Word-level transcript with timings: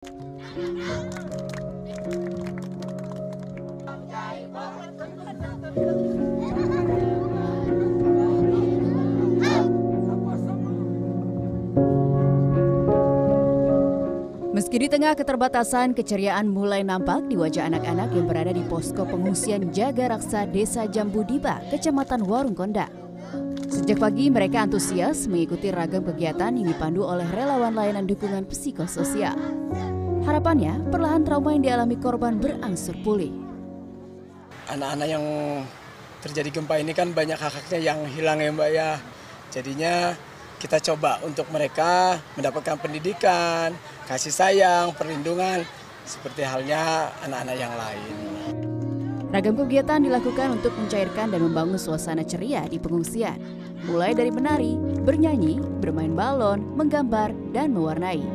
Meski 0.00 0.16
di 14.80 14.88
tengah 14.88 15.12
keterbatasan, 15.12 15.92
keceriaan 15.92 16.48
mulai 16.48 16.80
nampak 16.80 17.28
di 17.28 17.36
wajah 17.36 17.68
anak-anak 17.68 18.08
yang 18.16 18.24
berada 18.24 18.56
di 18.56 18.64
posko 18.72 19.04
pengungsian 19.04 19.68
Jaga 19.68 20.16
Raksa 20.16 20.48
Desa 20.48 20.88
Jambu 20.88 21.28
Diba, 21.28 21.60
Kecamatan 21.68 22.24
Warung 22.24 22.56
Konda. 22.56 23.09
Sejak 23.80 23.96
pagi 23.96 24.28
mereka 24.28 24.68
antusias 24.68 25.24
mengikuti 25.24 25.72
ragam 25.72 26.04
kegiatan 26.04 26.52
yang 26.52 26.68
dipandu 26.68 27.00
oleh 27.00 27.24
relawan 27.32 27.72
layanan 27.72 28.04
dukungan 28.04 28.44
psikososial. 28.44 29.32
Harapannya, 30.28 30.84
perlahan 30.92 31.24
trauma 31.24 31.56
yang 31.56 31.64
dialami 31.64 31.96
korban 31.96 32.36
berangsur 32.36 32.92
pulih. 33.00 33.32
anak-anak 34.68 35.08
yang 35.08 35.24
terjadi 36.20 36.60
gempa 36.60 36.76
ini 36.76 36.92
kan 36.92 37.16
banyak 37.16 37.40
hak-haknya 37.40 37.80
yang 37.80 37.98
hilang 38.04 38.44
ya 38.44 38.52
Mbak 38.52 38.68
ya. 38.68 38.90
Jadinya 39.48 40.12
kita 40.60 40.76
coba 40.92 41.16
untuk 41.24 41.48
mereka 41.48 42.20
mendapatkan 42.36 42.76
pendidikan, 42.76 43.72
kasih 44.04 44.30
sayang, 44.30 44.92
perlindungan 44.92 45.64
seperti 46.04 46.44
halnya 46.44 47.16
anak-anak 47.24 47.56
yang 47.56 47.72
lain. 47.72 48.14
Ragam 49.30 49.54
kegiatan 49.54 50.02
dilakukan 50.02 50.58
untuk 50.58 50.74
mencairkan 50.74 51.30
dan 51.30 51.46
membangun 51.46 51.78
suasana 51.78 52.26
ceria 52.26 52.66
di 52.66 52.82
pengungsian. 52.82 53.38
Mulai 53.86 54.10
dari 54.10 54.34
menari, 54.34 54.74
bernyanyi, 55.06 55.62
bermain 55.78 56.10
balon, 56.18 56.58
menggambar, 56.74 57.30
dan 57.54 57.70
mewarnai. 57.70 58.26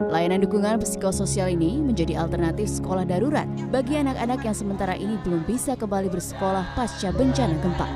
Layanan 0.00 0.40
dukungan 0.40 0.80
psikososial 0.80 1.52
ini 1.52 1.84
menjadi 1.84 2.16
alternatif 2.16 2.80
sekolah 2.80 3.04
darurat 3.04 3.44
bagi 3.68 4.00
anak-anak 4.00 4.40
yang 4.40 4.56
sementara 4.56 4.96
ini 4.96 5.20
belum 5.20 5.44
bisa 5.44 5.76
kembali 5.76 6.08
bersekolah 6.08 6.64
pasca 6.72 7.12
bencana 7.12 7.60
gempa. 7.60 7.88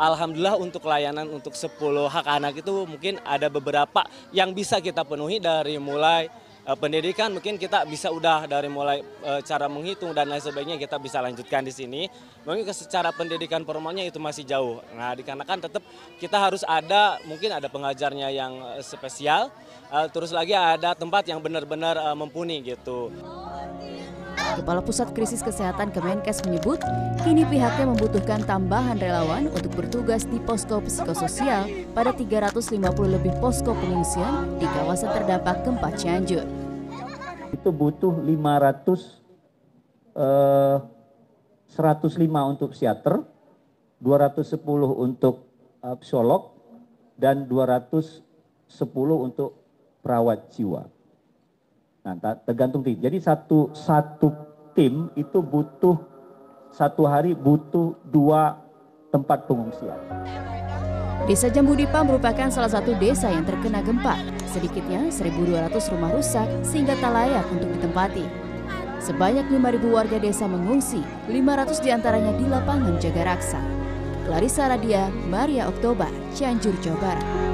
Alhamdulillah 0.00 0.56
untuk 0.56 0.88
layanan 0.88 1.28
untuk 1.28 1.52
10 1.52 1.76
hak 2.08 2.24
anak 2.24 2.64
itu 2.64 2.88
mungkin 2.88 3.20
ada 3.20 3.52
beberapa 3.52 4.08
yang 4.32 4.56
bisa 4.56 4.80
kita 4.80 5.04
penuhi 5.04 5.44
dari 5.44 5.76
mulai 5.76 6.32
pendidikan 6.74 7.30
mungkin 7.30 7.54
kita 7.54 7.86
bisa 7.86 8.10
udah 8.10 8.50
dari 8.50 8.66
mulai 8.66 8.98
eh, 9.22 9.40
cara 9.46 9.70
menghitung 9.70 10.10
dan 10.10 10.26
lain 10.26 10.42
sebagainya 10.42 10.82
kita 10.82 10.98
bisa 10.98 11.22
lanjutkan 11.22 11.62
di 11.62 11.70
sini. 11.70 12.10
Mungkin 12.42 12.66
secara 12.74 13.14
pendidikan 13.14 13.62
formalnya 13.62 14.02
itu 14.02 14.18
masih 14.18 14.42
jauh. 14.42 14.82
Nah, 14.98 15.14
dikarenakan 15.14 15.70
tetap 15.70 15.86
kita 16.18 16.34
harus 16.34 16.66
ada 16.66 17.22
mungkin 17.22 17.54
ada 17.54 17.70
pengajarnya 17.70 18.34
yang 18.34 18.58
eh, 18.74 18.82
spesial, 18.82 19.54
eh, 19.94 20.10
terus 20.10 20.34
lagi 20.34 20.58
ada 20.58 20.98
tempat 20.98 21.22
yang 21.30 21.38
benar-benar 21.38 21.94
eh, 22.02 22.16
mumpuni 22.18 22.58
gitu. 22.66 23.14
Kepala 24.56 24.80
Pusat 24.80 25.12
Krisis 25.12 25.44
Kesehatan 25.44 25.92
Kemenkes 25.92 26.40
menyebut, 26.48 26.80
kini 27.20 27.44
pihaknya 27.44 27.92
membutuhkan 27.92 28.40
tambahan 28.48 28.96
relawan 28.96 29.52
untuk 29.52 29.68
bertugas 29.76 30.24
di 30.24 30.40
posko 30.40 30.80
psikososial 30.80 31.68
pada 31.92 32.16
350 32.16 32.72
lebih 33.04 33.36
posko 33.36 33.76
pengungsian 33.76 34.56
di 34.56 34.64
kawasan 34.64 35.12
terdampak 35.12 35.60
gempa 35.60 35.92
Cianjur. 35.92 36.48
itu 37.52 37.70
butuh 37.70 38.16
500 38.24 39.20
eh, 40.16 40.76
105 41.76 42.52
untuk 42.56 42.72
psikiater, 42.72 43.28
210 44.00 44.56
untuk 44.96 45.52
eh, 45.84 45.96
psikolog 46.00 46.56
dan 47.20 47.44
210 47.44 48.24
untuk 49.20 49.60
perawat 50.00 50.48
jiwa. 50.56 50.88
Nah, 52.06 52.14
tergantung 52.46 52.86
tim. 52.86 53.02
Jadi 53.02 53.18
satu 53.18 53.74
satu 53.74 54.45
tim 54.76 55.08
itu 55.16 55.40
butuh 55.40 55.96
satu 56.68 57.08
hari 57.08 57.32
butuh 57.32 57.96
dua 58.12 58.60
tempat 59.08 59.48
pengungsian. 59.48 59.96
Desa 61.24 61.50
Jambu 61.50 61.74
Dipa 61.74 62.04
merupakan 62.06 62.46
salah 62.52 62.70
satu 62.70 62.94
desa 63.00 63.32
yang 63.32 63.42
terkena 63.42 63.82
gempa. 63.82 64.14
Sedikitnya 64.52 65.10
1.200 65.10 65.72
rumah 65.90 66.14
rusak 66.14 66.46
sehingga 66.62 66.94
tak 67.02 67.10
layak 67.10 67.42
untuk 67.50 67.66
ditempati. 67.80 68.22
Sebanyak 69.02 69.50
5.000 69.50 69.90
warga 69.90 70.18
desa 70.22 70.46
mengungsi, 70.46 71.02
500 71.26 71.82
di 71.82 71.90
antaranya 71.90 72.32
di 72.36 72.46
lapangan 72.46 72.94
jaga 73.02 73.34
raksa. 73.34 73.58
Clarissa 74.26 74.70
Radia, 74.70 75.10
Maria 75.26 75.66
Oktober, 75.66 76.10
Cianjur, 76.34 76.74
Jawa 76.82 76.98
Barat. 76.98 77.45